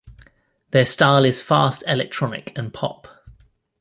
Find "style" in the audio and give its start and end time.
0.85-1.25